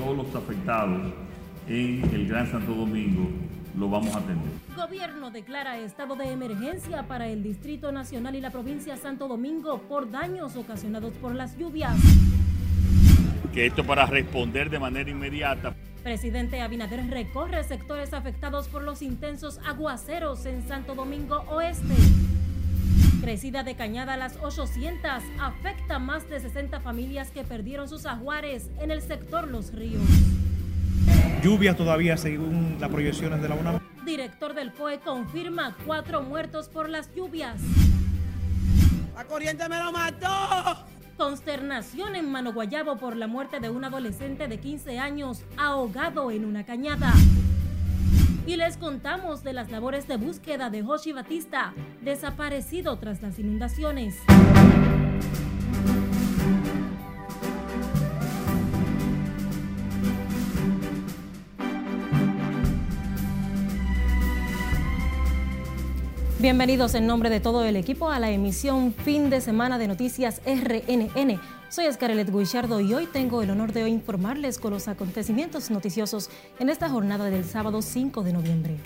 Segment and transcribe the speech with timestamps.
[0.00, 1.12] todos los afectados
[1.68, 3.28] en el Gran Santo Domingo
[3.78, 4.50] lo vamos a atender.
[4.74, 10.10] Gobierno declara estado de emergencia para el Distrito Nacional y la provincia Santo Domingo por
[10.10, 11.96] daños ocasionados por las lluvias.
[13.52, 15.74] Que esto para responder de manera inmediata.
[16.02, 21.94] Presidente Abinader recorre sectores afectados por los intensos aguaceros en Santo Domingo Oeste.
[23.20, 28.70] Crecida de cañada a las 800 afecta más de 60 familias que perdieron sus ajuares
[28.80, 30.02] en el sector Los Ríos.
[31.42, 33.80] Lluvias todavía según las proyecciones de la UNAM.
[34.06, 37.60] Director del COE confirma cuatro muertos por las lluvias.
[39.14, 40.86] ¡La corriente me lo mató!
[41.18, 46.46] Consternación en Mano Guayabo por la muerte de un adolescente de 15 años ahogado en
[46.46, 47.12] una cañada.
[48.46, 54.16] Y les contamos de las labores de búsqueda de Joshi Batista, desaparecido tras las inundaciones.
[66.40, 70.40] Bienvenidos en nombre de todo el equipo a la emisión fin de semana de Noticias
[70.46, 71.38] RNN.
[71.68, 76.70] Soy Scarlett Guichardo y hoy tengo el honor de informarles con los acontecimientos noticiosos en
[76.70, 78.76] esta jornada del sábado 5 de noviembre.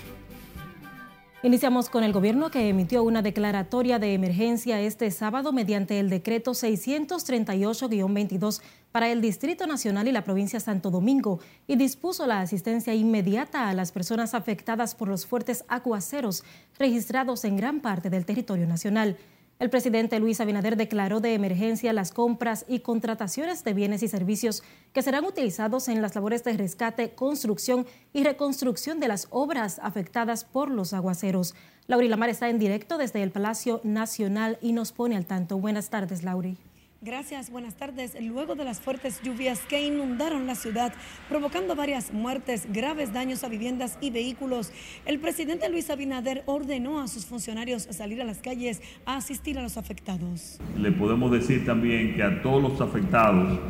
[1.45, 6.53] Iniciamos con el gobierno que emitió una declaratoria de emergencia este sábado mediante el decreto
[6.53, 13.69] 638-22 para el Distrito Nacional y la provincia Santo Domingo y dispuso la asistencia inmediata
[13.69, 16.45] a las personas afectadas por los fuertes aguaceros
[16.79, 19.19] registrados en gran parte del territorio nacional.
[19.61, 24.65] El presidente Luis Abinader declaró de emergencia las compras y contrataciones de bienes y servicios
[24.93, 30.45] que serán utilizados en las labores de rescate, construcción y reconstrucción de las obras afectadas
[30.45, 31.55] por los aguaceros.
[31.87, 35.57] Lauri Lamar está en directo desde el Palacio Nacional y nos pone al tanto.
[35.59, 36.59] Buenas tardes, Lauri.
[37.05, 38.17] Gracias, buenas tardes.
[38.19, 40.95] Luego de las fuertes lluvias que inundaron la ciudad,
[41.29, 44.73] provocando varias muertes, graves daños a viviendas y vehículos,
[45.05, 49.63] el presidente Luis Abinader ordenó a sus funcionarios salir a las calles a asistir a
[49.63, 50.59] los afectados.
[50.79, 53.61] Le podemos decir también que a todos los afectados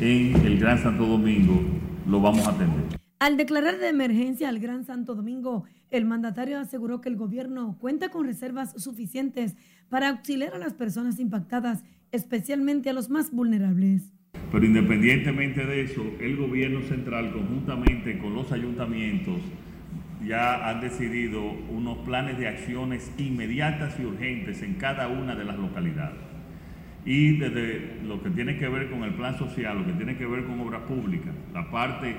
[0.00, 1.62] en el Gran Santo Domingo
[2.08, 2.98] lo vamos a atender.
[3.20, 8.10] Al declarar de emergencia al Gran Santo Domingo, el mandatario aseguró que el gobierno cuenta
[8.10, 9.56] con reservas suficientes
[9.88, 14.12] para auxiliar a las personas impactadas especialmente a los más vulnerables.
[14.52, 19.40] Pero independientemente de eso, el gobierno central conjuntamente con los ayuntamientos
[20.26, 25.56] ya han decidido unos planes de acciones inmediatas y urgentes en cada una de las
[25.56, 26.18] localidades.
[27.04, 30.26] Y desde lo que tiene que ver con el plan social, lo que tiene que
[30.26, 32.14] ver con obras públicas, la parte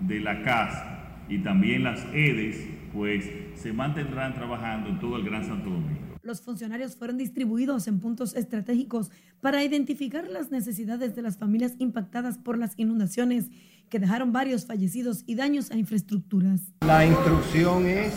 [0.00, 0.82] de la CAS
[1.28, 3.24] y también las EDES, pues
[3.56, 6.14] se mantendrán trabajando en todo el Gran Santo Domingo.
[6.22, 9.10] Los funcionarios fueron distribuidos en puntos estratégicos
[9.40, 13.50] para identificar las necesidades de las familias impactadas por las inundaciones
[13.90, 16.72] que dejaron varios fallecidos y daños a infraestructuras.
[16.86, 18.14] La instrucción es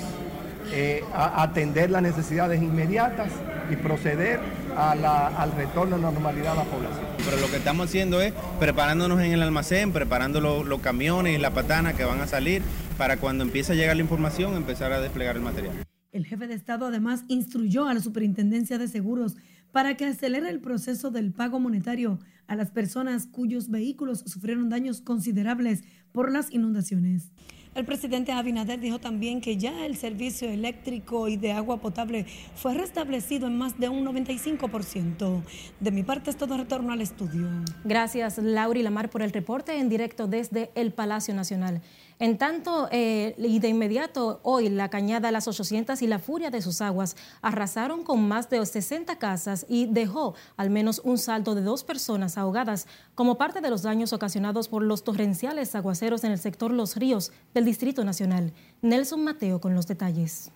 [0.71, 3.31] eh, atender las necesidades inmediatas
[3.69, 4.39] y proceder
[4.75, 7.05] al retorno a la normalidad a la población.
[7.25, 11.51] Pero lo que estamos haciendo es preparándonos en el almacén, preparando los camiones y la
[11.51, 12.61] patana que van a salir
[12.97, 15.73] para cuando empiece a llegar la información empezar a desplegar el material.
[16.11, 19.35] El jefe de Estado además instruyó a la Superintendencia de Seguros
[19.71, 25.01] para que acelere el proceso del pago monetario a las personas cuyos vehículos sufrieron daños
[25.01, 27.31] considerables por las inundaciones.
[27.77, 32.73] El presidente Abinader dijo también que ya el servicio eléctrico y de agua potable fue
[32.73, 35.43] restablecido en más de un 95%.
[35.79, 37.47] De mi parte es todo retorno al estudio.
[37.83, 41.83] Gracias, Lauri Lamar, por el reporte en directo desde el Palacio Nacional.
[42.19, 46.63] En tanto, eh, y de inmediato, hoy la cañada Las 800 y la furia de
[46.63, 51.61] sus aguas arrasaron con más de 60 casas y dejó al menos un saldo de
[51.61, 56.39] dos personas ahogadas como parte de los daños ocasionados por los torrenciales aguaceros en el
[56.39, 58.51] sector Los Ríos del Distrito Nacional.
[58.81, 60.51] Nelson Mateo con los detalles.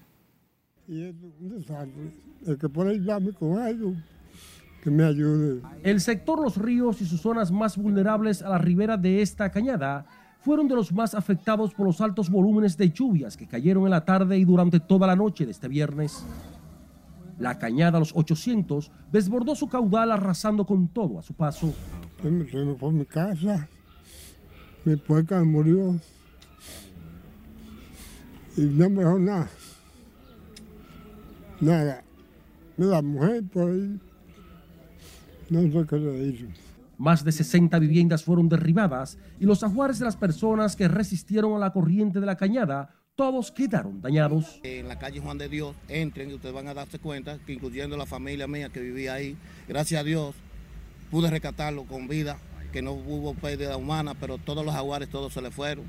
[0.88, 1.16] El
[4.84, 5.62] que me ayude.
[5.84, 10.08] El sector Los Ríos y sus zonas más vulnerables a la ribera de esta cañada
[10.42, 14.04] fueron de los más afectados por los altos volúmenes de lluvias que cayeron en la
[14.04, 16.26] tarde y durante toda la noche de este viernes.
[17.40, 21.74] La cañada Los 800 desbordó su caudal arrasando con todo a su paso.
[22.22, 23.68] Se me, fue mi casa,
[24.84, 26.00] mi puerca murió
[28.58, 29.50] y no me dejó nada.
[31.60, 32.04] Nada.
[32.78, 34.00] La mujer por ahí,
[35.50, 36.61] no sé qué le hizo.
[37.02, 41.58] Más de 60 viviendas fueron derribadas y los ajuares de las personas que resistieron a
[41.58, 44.60] la corriente de la cañada, todos quedaron dañados.
[44.62, 47.98] En la calle Juan de Dios, entren y ustedes van a darse cuenta que incluyendo
[47.98, 49.36] la familia mía que vivía ahí,
[49.68, 50.36] gracias a Dios
[51.10, 52.38] pude rescatarlo con vida
[52.72, 55.86] que no hubo pérdida humana, pero todos los jaguares, todos se le fueron.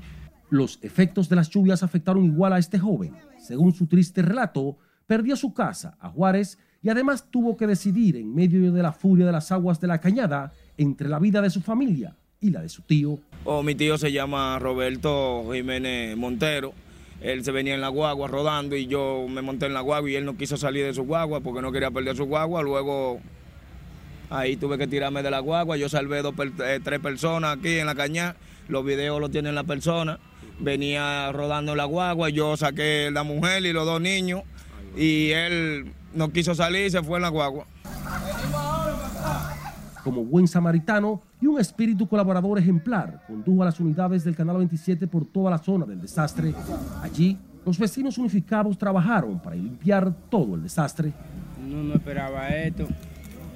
[0.49, 3.15] Los efectos de las lluvias afectaron igual a este joven.
[3.37, 8.33] Según su triste relato, perdió su casa, a Juárez, y además tuvo que decidir en
[8.33, 11.61] medio de la furia de las aguas de la cañada entre la vida de su
[11.61, 13.19] familia y la de su tío.
[13.45, 16.73] Oh, mi tío se llama Roberto Jiménez Montero.
[17.21, 20.15] Él se venía en la guagua rodando y yo me monté en la guagua y
[20.15, 22.61] él no quiso salir de su guagua porque no quería perder su guagua.
[22.61, 23.21] Luego
[24.29, 25.77] ahí tuve que tirarme de la guagua.
[25.77, 26.33] Yo salvé dos,
[26.65, 28.35] eh, tres personas aquí en la cañada.
[28.67, 30.19] Los videos los tienen la persona.
[30.59, 32.29] Venía rodando la guagua.
[32.29, 34.43] Yo saqué la mujer y los dos niños
[34.97, 37.67] y él no quiso salir y se fue en la guagua.
[40.03, 45.07] Como buen samaritano y un espíritu colaborador ejemplar, condujo a las unidades del Canal 27
[45.07, 46.53] por toda la zona del desastre.
[47.01, 51.13] Allí, los vecinos unificados trabajaron para limpiar todo el desastre.
[51.65, 52.87] No me esperaba esto.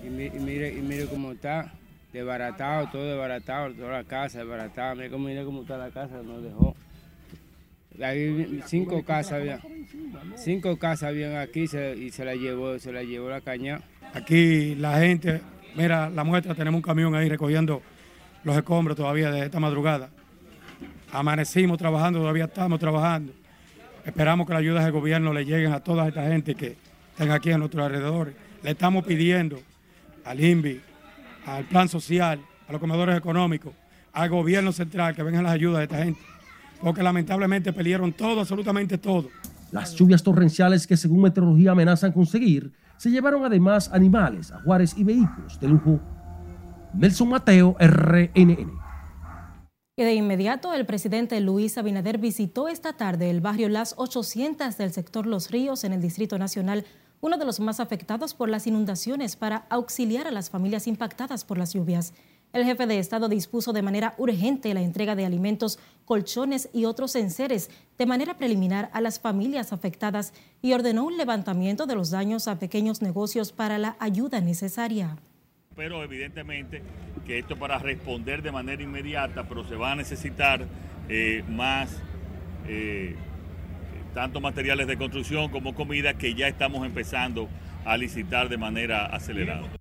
[0.06, 1.74] Y, mire, y mire cómo está,
[2.14, 4.96] desbaratado, todo desbaratado, toda la casa desbaratada.
[4.96, 6.76] Mire cómo, mire cómo está la casa, nos dejó.
[8.02, 9.60] Hay cinco casas había,
[10.36, 13.82] cinco casas habían aquí y se la llevó, se la llevó la caña.
[14.14, 15.42] Aquí la gente
[15.78, 17.84] Mira, la muestra, tenemos un camión ahí recogiendo
[18.44, 20.10] los escombros todavía de esta madrugada.
[21.12, 23.32] Amanecimos trabajando, todavía estamos trabajando.
[24.04, 26.76] Esperamos que las ayudas del gobierno le lleguen a toda esta gente que
[27.12, 28.34] están aquí en nuestros alrededores.
[28.64, 29.60] Le estamos pidiendo
[30.26, 30.82] al INVI,
[31.46, 33.72] al Plan Social, a los comedores económicos,
[34.14, 36.22] al gobierno central que vengan las ayudas de esta gente.
[36.82, 39.30] Porque lamentablemente perdieron todo, absolutamente todo.
[39.72, 45.60] Las lluvias torrenciales que según meteorología amenazan conseguir se llevaron además animales, ajuares y vehículos
[45.60, 46.00] de lujo.
[46.94, 48.88] Nelson Mateo, RNN.
[50.00, 54.92] Y de inmediato, el presidente Luis Abinader visitó esta tarde el barrio Las 800 del
[54.92, 56.86] sector Los Ríos en el Distrito Nacional,
[57.20, 61.58] uno de los más afectados por las inundaciones, para auxiliar a las familias impactadas por
[61.58, 62.14] las lluvias.
[62.54, 67.16] El jefe de Estado dispuso de manera urgente la entrega de alimentos, colchones y otros
[67.16, 72.48] enseres de manera preliminar a las familias afectadas y ordenó un levantamiento de los daños
[72.48, 75.18] a pequeños negocios para la ayuda necesaria.
[75.76, 76.82] Pero evidentemente
[77.28, 80.66] que esto para responder de manera inmediata, pero se va a necesitar
[81.10, 82.02] eh, más,
[82.68, 83.16] eh,
[84.14, 87.50] tanto materiales de construcción como comida que ya estamos empezando
[87.86, 89.77] a licitar de manera acelerada.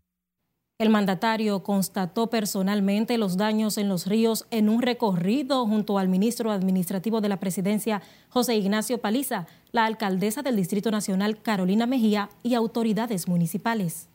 [0.79, 6.51] El mandatario constató personalmente los daños en los ríos en un recorrido junto al ministro
[6.51, 12.53] administrativo de la presidencia, José Ignacio Paliza, la alcaldesa del Distrito Nacional, Carolina Mejía, y
[12.53, 14.11] autoridades municipales.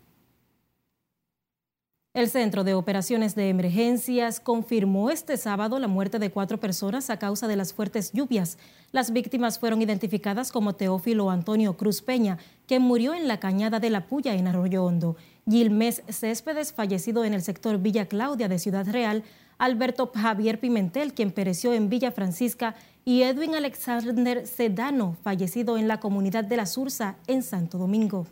[2.14, 7.18] El Centro de Operaciones de Emergencias confirmó este sábado la muerte de cuatro personas a
[7.18, 8.58] causa de las fuertes lluvias.
[8.92, 12.38] Las víctimas fueron identificadas como Teófilo Antonio Cruz Peña,
[12.68, 15.16] que murió en la cañada de la Puya en Arroyo Hondo,
[15.50, 19.24] Gilmes Céspedes, fallecido en el sector Villa Claudia de Ciudad Real,
[19.58, 26.00] Alberto Javier Pimentel, quien pereció en Villa Francisca, y Edwin Alexander Sedano, fallecido en la
[26.00, 28.28] comunidad de La Sursa, en Santo Domingo.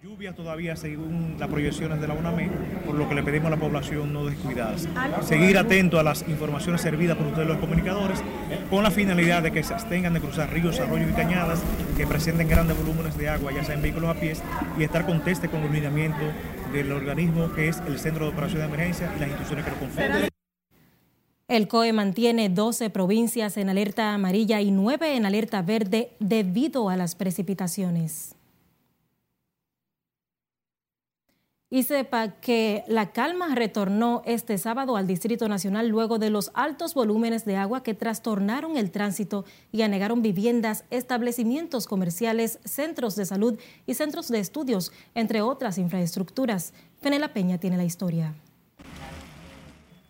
[0.00, 2.48] Lluvias todavía según las proyecciones de la UNAME,
[2.86, 4.88] por lo que le pedimos a la población no descuidarse.
[5.22, 8.20] Seguir atento a las informaciones servidas por ustedes los comunicadores,
[8.70, 11.60] con la finalidad de que se abstengan de cruzar ríos, arroyos y cañadas
[11.96, 14.40] que presenten grandes volúmenes de agua, ya sea en vehículos a pies,
[14.78, 16.24] y estar conteste con el lineamiento
[16.72, 19.78] del organismo que es el Centro de Operación de Emergencia y las instituciones que lo
[19.78, 20.28] conforman.
[21.48, 26.96] El COE mantiene 12 provincias en alerta amarilla y 9 en alerta verde debido a
[26.96, 28.37] las precipitaciones.
[31.70, 36.94] Y sepa que la calma retornó este sábado al Distrito Nacional luego de los altos
[36.94, 43.58] volúmenes de agua que trastornaron el tránsito y anegaron viviendas, establecimientos comerciales, centros de salud
[43.86, 46.72] y centros de estudios, entre otras infraestructuras.
[47.02, 48.34] Fenela Peña tiene la historia.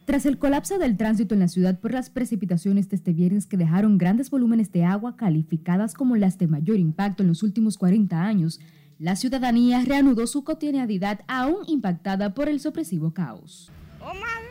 [0.05, 3.57] Tras el colapso del tránsito en la ciudad por las precipitaciones de este viernes que
[3.57, 8.23] dejaron grandes volúmenes de agua calificadas como las de mayor impacto en los últimos 40
[8.23, 8.61] años,
[8.99, 13.71] la ciudadanía reanudó su cotidianidad aún impactada por el sorpresivo caos.
[14.01, 14.51] Oh, madre,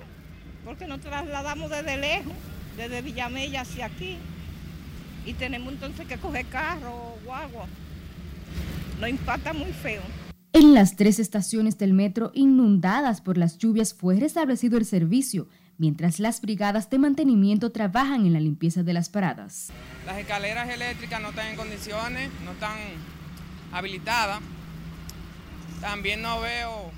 [0.63, 2.34] porque nos trasladamos desde lejos,
[2.77, 4.18] desde Villamella hacia aquí,
[5.25, 7.66] y tenemos entonces que coger carro o guagua.
[9.01, 10.01] Nos impacta muy feo.
[10.54, 16.20] En las tres estaciones del metro inundadas por las lluvias fue restablecido el servicio, mientras
[16.20, 19.72] las brigadas de mantenimiento trabajan en la limpieza de las paradas.
[20.06, 22.77] Las escaleras eléctricas no están en condiciones, no están
[23.71, 24.39] habilitada.
[25.81, 26.91] También no veo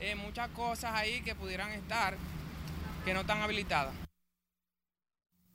[0.00, 2.16] eh, muchas cosas ahí que pudieran estar
[3.04, 3.92] que no están habilitadas.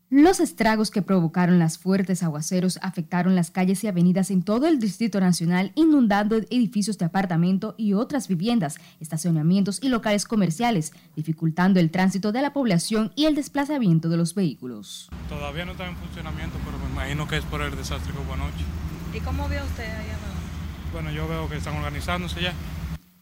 [0.09, 4.79] Los estragos que provocaron las fuertes aguaceros afectaron las calles y avenidas en todo el
[4.79, 11.91] Distrito Nacional, inundando edificios de apartamento y otras viviendas, estacionamientos y locales comerciales, dificultando el
[11.91, 15.09] tránsito de la población y el desplazamiento de los vehículos.
[15.27, 18.33] Todavía no está en funcionamiento, pero me imagino que es por el desastre que hubo
[18.33, 18.63] anoche.
[19.17, 20.93] ¿Y cómo vio usted ahí abajo?
[20.93, 22.53] Bueno, yo veo que están organizándose ya.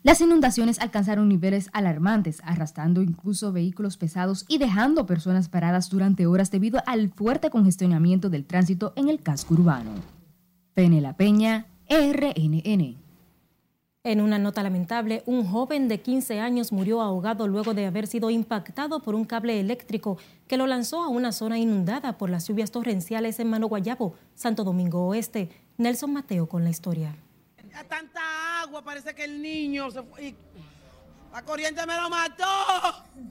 [0.04, 6.52] Las inundaciones alcanzaron niveles alarmantes, arrastrando incluso vehículos pesados y dejando personas paradas durante horas
[6.52, 9.92] debido al fuerte congestionamiento del tránsito en el casco urbano.
[10.74, 12.98] Penela Peña, RNN.
[14.04, 18.30] En una nota lamentable, un joven de 15 años murió ahogado luego de haber sido
[18.30, 22.70] impactado por un cable eléctrico que lo lanzó a una zona inundada por las lluvias
[22.70, 25.65] torrenciales en Mano Guayabo, Santo Domingo Oeste.
[25.78, 27.16] Nelson Mateo con la historia
[27.84, 30.36] tanta agua, parece que el niño se fue y
[31.32, 32.46] la corriente me lo mató.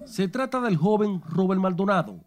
[0.05, 2.21] Se trata del joven Robert Maldonado.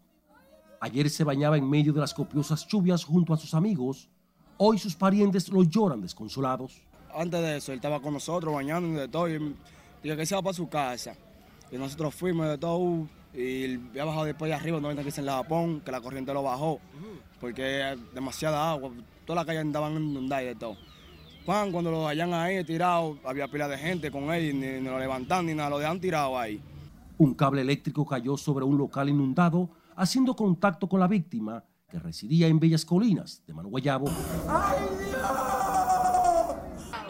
[0.80, 4.08] Ayer se bañaba en medio de las copiosas lluvias junto a sus amigos.
[4.56, 6.82] Hoy sus parientes lo lloran desconsolados.
[7.14, 9.28] Antes de eso, él estaba con nosotros bañando y de todo.
[9.28, 9.54] Y
[10.02, 11.14] dijo que se iba para su casa.
[11.70, 13.08] Y nosotros fuimos de todo.
[13.40, 16.42] Y había bajado después de arriba, donde que en la Japón, que la corriente lo
[16.42, 16.80] bajó.
[17.40, 18.90] Porque demasiada agua.
[19.24, 20.76] Toda la calle andaban inundadas y de todo
[21.48, 25.54] cuando lo hayan ahí tirado, había pila de gente con él, ni, lo levantan ni
[25.54, 26.60] nada, lo dejan tirado ahí.
[27.16, 32.48] Un cable eléctrico cayó sobre un local inundado, haciendo contacto con la víctima, que residía
[32.48, 34.10] en Bellas Colinas, de Manu Guayabo.
[34.46, 34.78] ¡Ay,
[35.08, 35.22] Dios!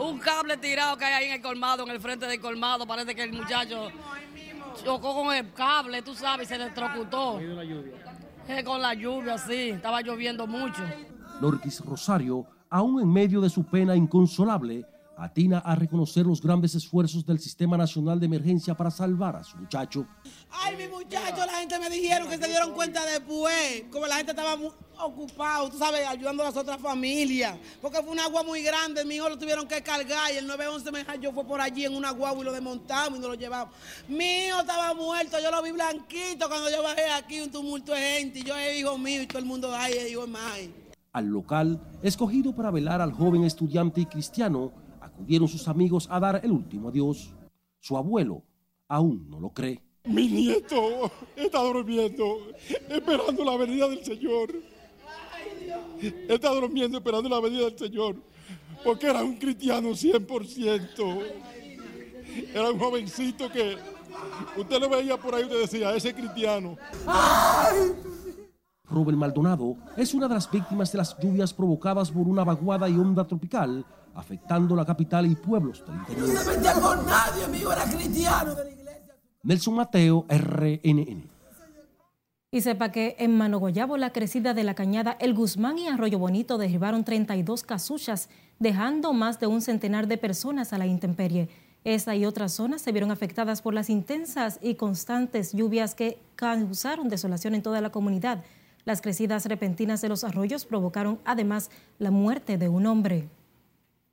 [0.09, 2.87] Un cable tirado que hay ahí en el colmado, en el frente del colmado.
[2.87, 3.89] Parece que el muchacho
[4.85, 7.41] chocó con el cable, tú sabes, se electrocutó.
[7.41, 7.93] la lluvia?
[8.49, 10.83] Eh, con la lluvia, sí, estaba lloviendo mucho.
[11.41, 14.85] Lorquis Rosario aún en medio de su pena inconsolable,
[15.19, 19.57] atina a reconocer los grandes esfuerzos del Sistema Nacional de Emergencia para salvar a su
[19.57, 20.07] muchacho.
[20.51, 24.33] Ay, mi muchacho, la gente me dijeron que se dieron cuenta después, como la gente
[24.33, 24.71] estaba muy
[25.01, 29.17] ocupado, tú sabes, ayudando a las otras familias, porque fue un agua muy grande, mi
[29.17, 32.11] hijo lo tuvieron que cargar y el 911 me yo fue por allí en una
[32.11, 33.75] guagua y lo desmontamos y nos lo llevamos.
[34.09, 38.01] Mi hijo estaba muerto, yo lo vi blanquito cuando yo bajé aquí, un tumulto de
[38.01, 40.59] gente, y yo es hijo mío y todo el mundo ahí es hijo más
[41.13, 44.73] al local escogido para velar al joven estudiante y cristiano,
[45.19, 47.35] acudieron sus amigos a dar el último adiós.
[47.81, 48.43] Su abuelo
[48.87, 49.83] aún no lo cree.
[50.05, 52.39] Mi nieto está durmiendo,
[52.89, 54.55] esperando la venida del Señor.
[56.29, 58.17] Está durmiendo esperando la venida del Señor,
[58.85, 61.23] porque era un cristiano 100%.
[62.55, 63.77] Era un jovencito que
[64.57, 66.77] usted lo veía por ahí y usted decía, ese cristiano.
[67.07, 67.93] ¡Ay!
[68.85, 72.95] Robert Maldonado es una de las víctimas de las lluvias provocadas por una vaguada y
[72.95, 73.85] onda tropical,
[74.19, 76.29] afectando la capital y pueblos del interior.
[79.43, 81.39] Nelson Mateo, RNN.
[82.51, 86.57] Y sepa que en Manogoyabo, la crecida de la cañada El Guzmán y Arroyo Bonito
[86.57, 91.51] derribaron 32 casuchas, dejando más de un centenar de personas a la intemperie.
[91.85, 97.09] Esta y otras zonas se vieron afectadas por las intensas y constantes lluvias que causaron
[97.09, 98.43] desolación en toda la comunidad.
[98.85, 103.29] Las crecidas repentinas de los arroyos provocaron además la muerte de un hombre.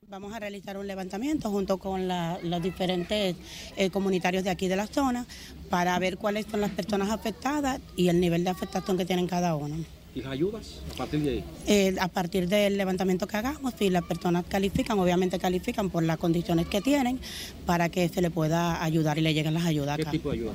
[0.08, 3.34] Vamos a realizar un levantamiento junto con los diferentes
[3.76, 5.26] eh, comunitarios de aquí de la zona
[5.68, 9.56] para ver cuáles son las personas afectadas y el nivel de afectación que tienen cada
[9.56, 9.76] uno.
[10.14, 11.44] ¿Y ayudas a partir de ahí?
[11.66, 16.18] Eh, a partir del levantamiento que hagamos, si las personas califican, obviamente califican por las
[16.18, 17.20] condiciones que tienen
[17.66, 19.98] para que se le pueda ayudar y le lleguen las ayudas.
[19.98, 20.54] ¿Qué tipo de ayudas?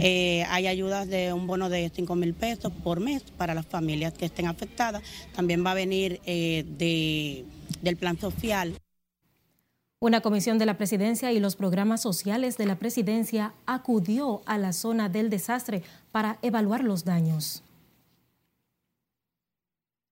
[0.00, 4.14] Eh, hay ayudas de un bono de 5 mil pesos por mes para las familias
[4.14, 5.02] que estén afectadas.
[5.34, 7.44] También va a venir eh, de,
[7.82, 8.74] del plan social.
[10.04, 14.74] Una comisión de la presidencia y los programas sociales de la presidencia acudió a la
[14.74, 15.82] zona del desastre
[16.12, 17.62] para evaluar los daños.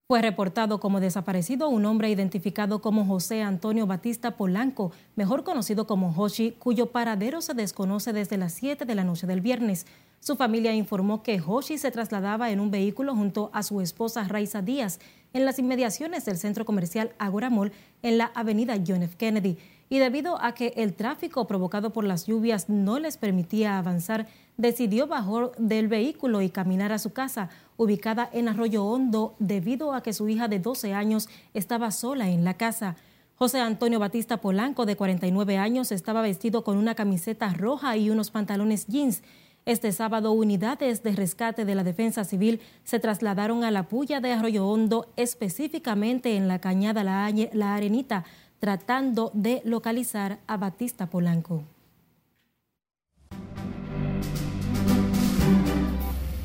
[0.07, 6.11] Fue reportado como desaparecido un hombre identificado como José Antonio Batista Polanco, mejor conocido como
[6.11, 9.85] Hoshi, cuyo paradero se desconoce desde las 7 de la noche del viernes.
[10.19, 14.63] Su familia informó que Hoshi se trasladaba en un vehículo junto a su esposa Raiza
[14.63, 14.99] Díaz
[15.33, 19.17] en las inmediaciones del centro comercial Agora Mall en la avenida John F.
[19.17, 19.57] Kennedy.
[19.89, 25.07] Y debido a que el tráfico provocado por las lluvias no les permitía avanzar, decidió
[25.07, 30.13] bajar del vehículo y caminar a su casa, ubicada en Arroyo Hondo, debido a que
[30.13, 32.95] su hija de 12 años estaba sola en la casa.
[33.35, 38.31] José Antonio Batista Polanco, de 49 años, estaba vestido con una camiseta roja y unos
[38.31, 39.23] pantalones jeans.
[39.65, 44.33] Este sábado, unidades de rescate de la Defensa Civil se trasladaron a la puya de
[44.33, 48.25] Arroyo Hondo, específicamente en la cañada La, la Arenita,
[48.63, 51.65] tratando de localizar a Batista Polanco.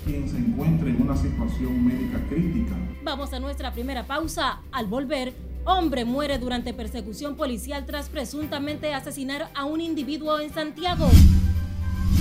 [0.04, 2.75] Quien se encuentra en una situación médica crítica.
[3.04, 4.58] Vamos a nuestra primera pausa.
[4.72, 5.32] Al volver,
[5.64, 11.08] hombre muere durante persecución policial tras presuntamente asesinar a un individuo en Santiago.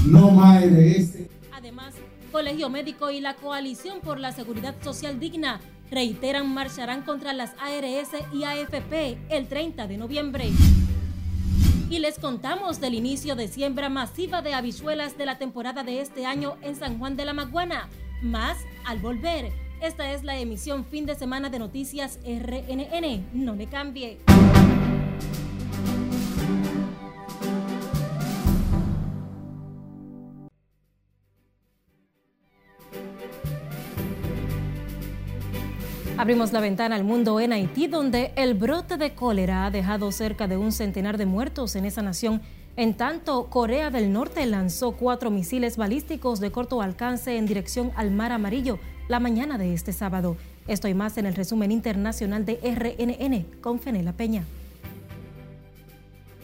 [0.05, 1.31] No más de este.
[1.51, 1.95] Además,
[2.31, 5.59] Colegio Médico y la Coalición por la Seguridad Social Digna
[5.91, 10.49] reiteran marcharán contra las ARS y AFP el 30 de noviembre.
[11.89, 16.25] Y les contamos del inicio de siembra masiva de habichuelas de la temporada de este
[16.25, 17.87] año en San Juan de la Maguana.
[18.21, 19.51] Más al volver.
[19.81, 23.27] Esta es la emisión fin de semana de Noticias RNN.
[23.33, 24.17] No le cambie.
[36.19, 40.47] Abrimos la ventana al mundo en Haití, donde el brote de cólera ha dejado cerca
[40.47, 42.41] de un centenar de muertos en esa nación.
[42.75, 48.09] En tanto, Corea del Norte lanzó cuatro misiles balísticos de corto alcance en dirección al
[48.09, 50.37] Mar Amarillo la mañana de este sábado.
[50.67, 54.43] Esto y más en el resumen internacional de RNN con Fenela Peña.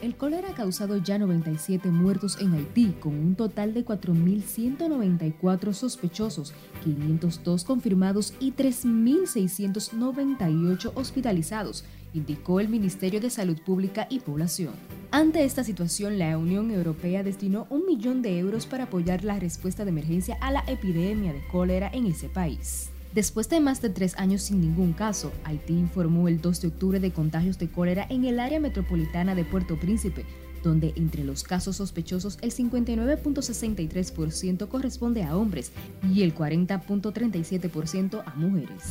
[0.04, 6.54] El cólera ha causado ya 97 muertos en Haití, con un total de 4.194 sospechosos,
[6.84, 14.74] 502 confirmados y 3.698 hospitalizados, indicó el Ministerio de Salud Pública y Población.
[15.12, 19.86] Ante esta situación, la Unión Europea destinó un millón de euros para apoyar la respuesta
[19.86, 22.93] de emergencia a la epidemia de cólera en ese país.
[23.14, 27.00] Después de más de tres años sin ningún caso, Haití informó el 2 de octubre
[27.00, 30.26] de contagios de cólera en el área metropolitana de Puerto Príncipe,
[30.64, 35.72] donde entre los casos sospechosos el 59.63% corresponde a hombres
[36.12, 38.82] y el 40.37% a mujeres.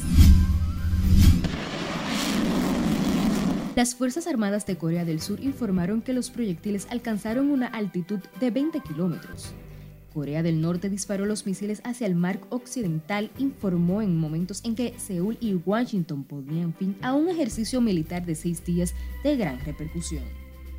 [3.74, 8.52] Las Fuerzas Armadas de Corea del Sur informaron que los proyectiles alcanzaron una altitud de
[8.52, 9.52] 20 kilómetros.
[10.12, 14.94] Corea del Norte disparó los misiles hacia el mar occidental, informó en momentos en que
[14.98, 20.22] Seúl y Washington ponían fin a un ejercicio militar de seis días de gran repercusión.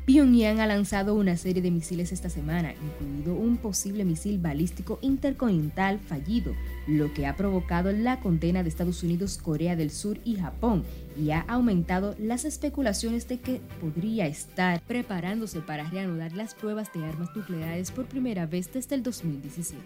[0.06, 5.98] Pyongyang ha lanzado una serie de misiles esta semana, incluido un posible misil balístico intercontinental
[5.98, 6.52] fallido,
[6.86, 10.84] lo que ha provocado la condena de Estados Unidos, Corea del Sur y Japón
[11.16, 17.04] y ha aumentado las especulaciones de que podría estar preparándose para reanudar las pruebas de
[17.04, 19.82] armas nucleares por primera vez desde el 2017.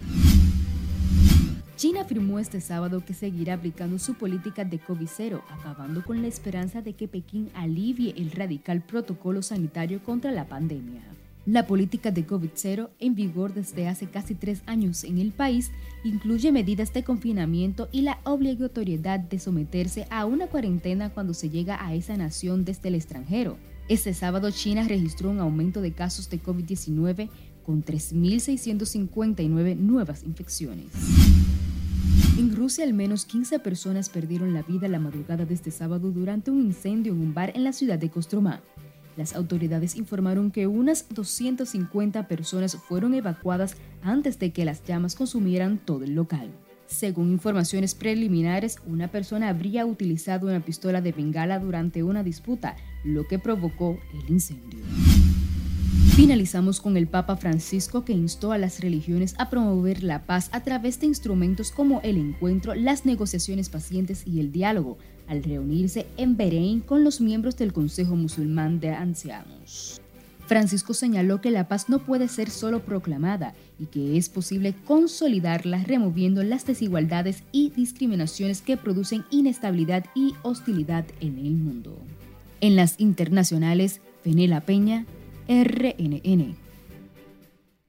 [1.77, 6.83] China afirmó este sábado que seguirá aplicando su política de COVID-0, acabando con la esperanza
[6.83, 11.03] de que Pekín alivie el radical protocolo sanitario contra la pandemia.
[11.47, 15.71] La política de COVID-0, en vigor desde hace casi tres años en el país,
[16.05, 21.85] incluye medidas de confinamiento y la obligatoriedad de someterse a una cuarentena cuando se llega
[21.85, 23.57] a esa nación desde el extranjero.
[23.89, 27.31] Este sábado China registró un aumento de casos de COVID-19
[27.65, 30.87] con 3.659 nuevas infecciones.
[32.39, 36.51] En Rusia, al menos 15 personas perdieron la vida la madrugada de este sábado durante
[36.51, 38.63] un incendio en un bar en la ciudad de Kostromá.
[39.19, 45.79] Las autoridades informaron que unas 250 personas fueron evacuadas antes de que las llamas consumieran
[45.85, 46.53] todo el local.
[46.87, 53.27] Según informaciones preliminares, una persona habría utilizado una pistola de bengala durante una disputa, lo
[53.27, 54.79] que provocó el incendio.
[56.15, 60.63] Finalizamos con el Papa Francisco que instó a las religiones a promover la paz a
[60.63, 64.97] través de instrumentos como el encuentro, las negociaciones pacientes y el diálogo,
[65.29, 70.01] al reunirse en Bahrein con los miembros del Consejo Musulmán de Ancianos.
[70.47, 75.85] Francisco señaló que la paz no puede ser solo proclamada y que es posible consolidarla
[75.85, 81.99] removiendo las desigualdades y discriminaciones que producen inestabilidad y hostilidad en el mundo.
[82.63, 85.05] En las internacionales, Penela Peña,
[85.49, 86.68] RNN.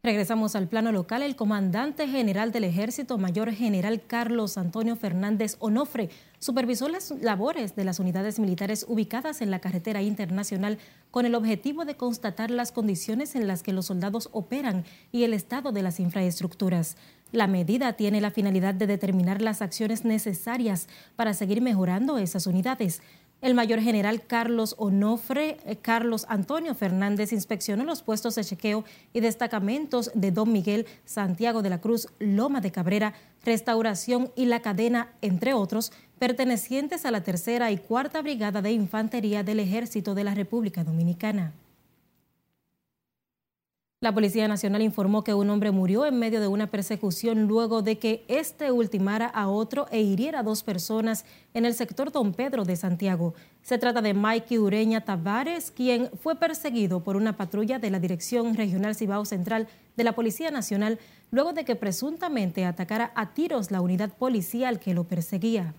[0.01, 1.23] Regresamos al plano local.
[1.23, 6.09] El comandante general del Ejército, Mayor General Carlos Antonio Fernández Onofre,
[6.39, 10.77] supervisó las labores de las unidades militares ubicadas en la carretera internacional
[11.11, 15.33] con el objetivo de constatar las condiciones en las que los soldados operan y el
[15.33, 16.95] estado de las infraestructuras.
[17.33, 23.01] La medida tiene la finalidad de determinar las acciones necesarias para seguir mejorando esas unidades.
[23.41, 29.21] El mayor general Carlos Onofre, eh, Carlos Antonio Fernández inspeccionó los puestos de chequeo y
[29.21, 33.13] destacamentos de Don Miguel, Santiago de la Cruz, Loma de Cabrera,
[33.45, 39.41] Restauración y La Cadena, entre otros, pertenecientes a la tercera y cuarta brigada de infantería
[39.41, 41.53] del Ejército de la República Dominicana.
[44.01, 47.97] La Policía Nacional informó que un hombre murió en medio de una persecución luego de
[47.97, 52.63] que éste ultimara a otro e hiriera a dos personas en el sector Don Pedro
[52.63, 53.33] de Santiago.
[53.61, 58.55] Se trata de Mikey Ureña Tavares, quien fue perseguido por una patrulla de la Dirección
[58.55, 60.97] Regional Cibao Central de la Policía Nacional
[61.29, 65.73] luego de que presuntamente atacara a tiros la unidad policial que lo perseguía.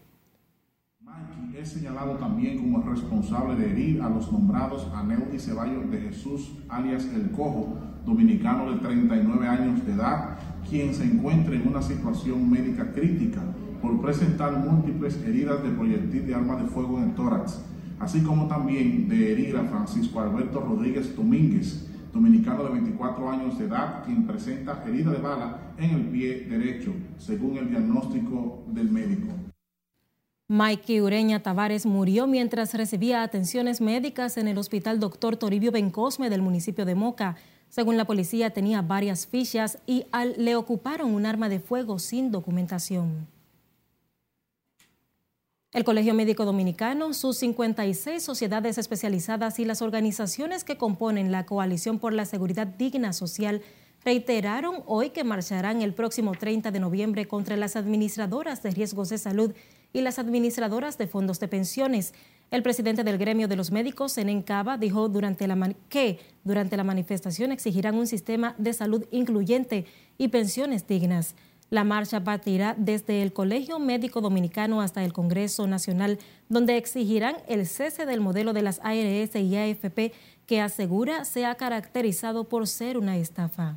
[1.00, 6.52] Mikey es señalado también como responsable de herir a los nombrados Aneudi Ceballos de Jesús,
[6.68, 12.50] alias El Cojo, dominicano de 39 años de edad, quien se encuentra en una situación
[12.50, 13.42] médica crítica
[13.80, 17.60] por presentar múltiples heridas de proyectil de arma de fuego en el tórax,
[17.98, 23.66] así como también de herir a Francisco Alberto Rodríguez Domínguez, dominicano de 24 años de
[23.66, 29.28] edad, quien presenta herida de bala en el pie derecho, según el diagnóstico del médico.
[30.48, 35.36] Mikey Ureña Tavares murió mientras recibía atenciones médicas en el Hospital Dr.
[35.36, 37.36] Toribio Bencosme del municipio de Moca.
[37.70, 40.04] Según la policía, tenía varias fichas y
[40.36, 43.28] le ocuparon un arma de fuego sin documentación.
[45.72, 52.00] El Colegio Médico Dominicano, sus 56 sociedades especializadas y las organizaciones que componen la Coalición
[52.00, 53.62] por la Seguridad Digna Social
[54.04, 59.18] reiteraron hoy que marcharán el próximo 30 de noviembre contra las administradoras de riesgos de
[59.18, 59.54] salud
[59.92, 62.14] y las administradoras de fondos de pensiones.
[62.50, 66.82] El presidente del gremio de los médicos, en Cava, dijo durante la que durante la
[66.82, 69.86] manifestación exigirán un sistema de salud incluyente
[70.18, 71.36] y pensiones dignas.
[71.70, 77.66] La marcha partirá desde el Colegio Médico Dominicano hasta el Congreso Nacional, donde exigirán el
[77.66, 80.12] cese del modelo de las ARS y AFP
[80.46, 83.76] que asegura se ha caracterizado por ser una estafa.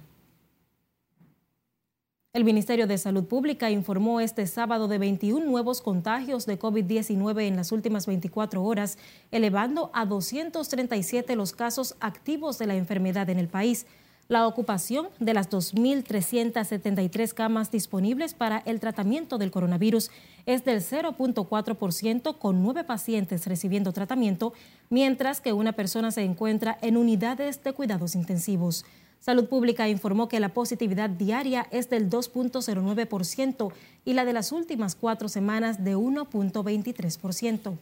[2.36, 7.56] El Ministerio de Salud Pública informó este sábado de 21 nuevos contagios de COVID-19 en
[7.56, 8.98] las últimas 24 horas,
[9.30, 13.86] elevando a 237 los casos activos de la enfermedad en el país.
[14.30, 20.10] La ocupación de las 2.373 camas disponibles para el tratamiento del coronavirus
[20.48, 24.54] es del 0.4% con nueve pacientes recibiendo tratamiento,
[24.90, 28.86] mientras que una persona se encuentra en unidades de cuidados intensivos.
[29.24, 33.72] Salud Pública informó que la positividad diaria es del 2.09%
[34.04, 37.78] y la de las últimas cuatro semanas de 1.23%.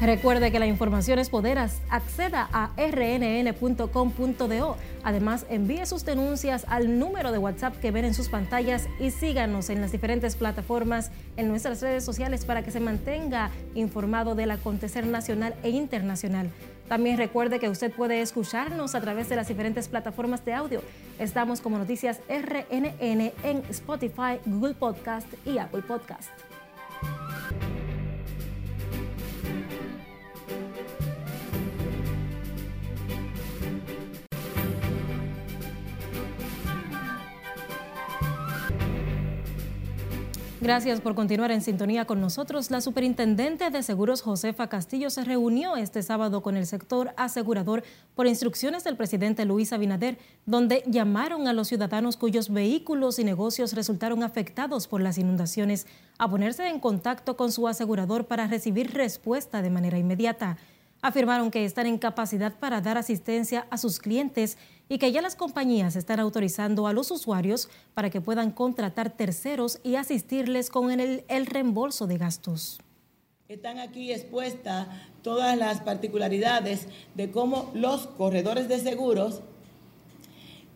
[0.00, 1.58] Recuerde que la información es poder.
[1.58, 3.86] Acceda a rnn.com.do.
[5.02, 9.68] Además, envíe sus denuncias al número de WhatsApp que ven en sus pantallas y síganos
[9.68, 15.06] en las diferentes plataformas en nuestras redes sociales para que se mantenga informado del acontecer
[15.06, 16.50] nacional e internacional.
[16.90, 20.82] También recuerde que usted puede escucharnos a través de las diferentes plataformas de audio.
[21.20, 26.49] Estamos como Noticias RNN en Spotify, Google Podcast y Apple Podcast.
[40.62, 42.70] Gracias por continuar en sintonía con nosotros.
[42.70, 47.82] La superintendente de seguros Josefa Castillo se reunió este sábado con el sector asegurador
[48.14, 53.72] por instrucciones del presidente Luis Abinader, donde llamaron a los ciudadanos cuyos vehículos y negocios
[53.72, 55.86] resultaron afectados por las inundaciones
[56.18, 60.58] a ponerse en contacto con su asegurador para recibir respuesta de manera inmediata.
[61.02, 64.58] Afirmaron que están en capacidad para dar asistencia a sus clientes
[64.88, 69.78] y que ya las compañías están autorizando a los usuarios para que puedan contratar terceros
[69.82, 72.80] y asistirles con el, reembolso de gastos.
[73.48, 74.88] Están aquí expuestas
[75.22, 79.40] todas las particularidades de cómo los corredores de seguros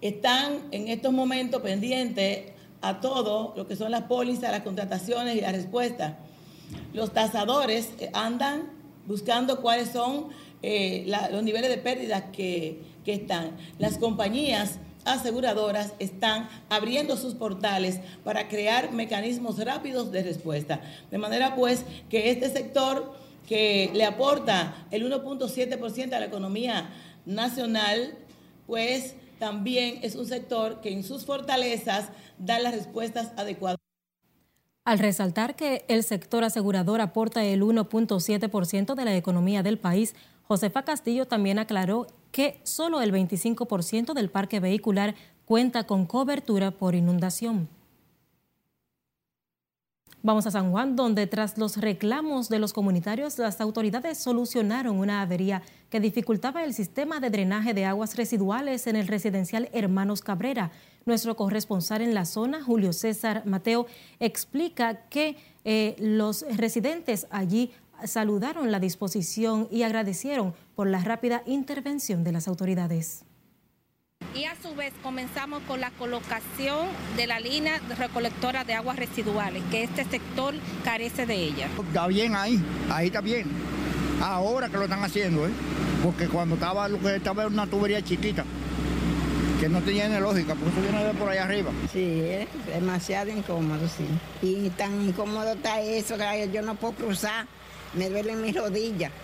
[0.00, 5.40] están en estos momentos pendientes a todo lo que son las pólizas, las contrataciones y
[5.40, 6.18] la respuesta.
[6.92, 10.28] Los tasadores andan buscando cuáles son
[10.62, 13.52] eh, los niveles de pérdidas que, que están.
[13.78, 20.80] Las compañías aseguradoras están abriendo sus portales para crear mecanismos rápidos de respuesta.
[21.10, 23.14] De manera pues que este sector
[23.46, 26.90] que le aporta el 1.7% a la economía
[27.26, 28.16] nacional,
[28.66, 33.83] pues también es un sector que en sus fortalezas da las respuestas adecuadas.
[34.84, 40.14] Al resaltar que el sector asegurador aporta el 1.7% de la economía del país,
[40.46, 45.14] Josefa Castillo también aclaró que solo el 25% del parque vehicular
[45.46, 47.70] cuenta con cobertura por inundación.
[50.26, 55.20] Vamos a San Juan, donde tras los reclamos de los comunitarios, las autoridades solucionaron una
[55.20, 55.60] avería
[55.90, 60.70] que dificultaba el sistema de drenaje de aguas residuales en el residencial Hermanos Cabrera.
[61.04, 63.86] Nuestro corresponsal en la zona, Julio César Mateo,
[64.18, 67.72] explica que eh, los residentes allí
[68.06, 73.26] saludaron la disposición y agradecieron por la rápida intervención de las autoridades.
[74.34, 79.62] Y a su vez comenzamos con la colocación de la línea recolectora de aguas residuales,
[79.70, 81.68] que este sector carece de ella.
[81.86, 82.60] Está bien ahí,
[82.90, 83.46] ahí está bien.
[84.20, 85.52] Ahora que lo están haciendo, ¿eh?
[86.02, 88.44] porque cuando estaba lo que estaba en una tubería chiquita,
[89.60, 91.70] que no tenía ni lógica, porque eso viene de por allá arriba.
[91.92, 94.06] Sí, es demasiado incómodo, sí.
[94.42, 97.46] Y tan incómodo está eso que yo no puedo cruzar,
[97.94, 99.23] me duelen mis rodillas.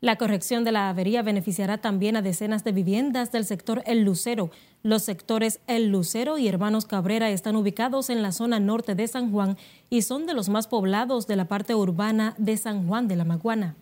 [0.00, 4.50] La corrección de la avería beneficiará también a decenas de viviendas del sector El Lucero.
[4.82, 9.32] Los sectores El Lucero y Hermanos Cabrera están ubicados en la zona norte de San
[9.32, 9.56] Juan
[9.88, 13.24] y son de los más poblados de la parte urbana de San Juan de la
[13.24, 13.74] Maguana.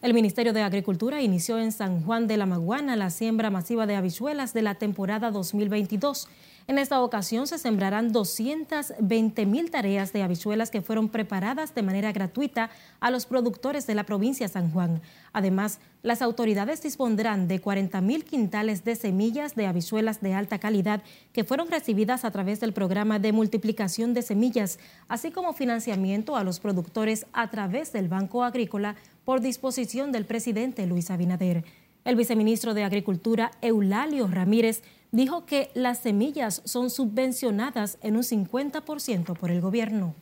[0.00, 3.96] El Ministerio de Agricultura inició en San Juan de la Maguana la siembra masiva de
[3.96, 6.28] habichuelas de la temporada 2022.
[6.68, 12.10] En esta ocasión se sembrarán 220 mil tareas de habichuelas que fueron preparadas de manera
[12.10, 15.00] gratuita a los productores de la provincia de San Juan.
[15.32, 21.04] Además, las autoridades dispondrán de 40 mil quintales de semillas de habichuelas de alta calidad
[21.32, 26.42] que fueron recibidas a través del programa de multiplicación de semillas, así como financiamiento a
[26.42, 31.64] los productores a través del Banco Agrícola por disposición del presidente Luis Abinader.
[32.04, 34.82] El viceministro de Agricultura, Eulalio Ramírez,
[35.16, 40.14] dijo que las semillas son subvencionadas en un 50% por el gobierno.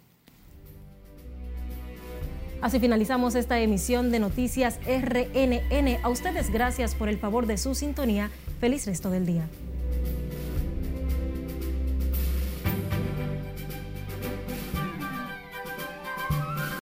[2.60, 5.98] Así finalizamos esta emisión de Noticias RNN.
[6.02, 8.30] A ustedes gracias por el favor de su sintonía.
[8.58, 9.46] Feliz resto del día.